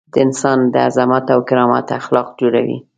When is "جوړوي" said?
2.39-2.77